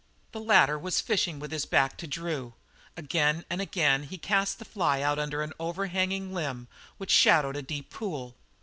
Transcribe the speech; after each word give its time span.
The 0.31 0.39
latter 0.39 0.79
was 0.79 0.99
fishing, 0.99 1.37
with 1.39 1.51
his 1.51 1.67
back 1.67 1.95
to 1.97 2.07
Drew. 2.07 2.55
Again 2.97 3.45
and 3.51 3.61
again 3.61 4.01
he 4.05 4.17
cast 4.17 4.57
his 4.57 4.67
fly 4.67 4.99
out 5.03 5.19
under 5.19 5.43
an 5.43 5.53
overhanging 5.59 6.33
limb 6.33 6.67
which 6.97 7.11
shadowed 7.11 7.55
a 7.55 7.61
deep 7.61 7.91
pool. 7.91 8.35